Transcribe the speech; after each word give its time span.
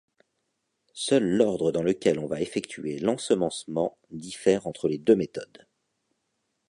Seul 0.95 1.23
l’ordre 1.23 1.71
dans 1.71 1.83
lequel 1.83 2.17
on 2.17 2.25
va 2.25 2.41
effectuer 2.41 2.97
l’ensemencement 2.97 3.99
diffère 4.09 4.65
entre 4.65 4.87
les 4.87 4.97
deux 4.97 5.15
méthodes. 5.15 5.67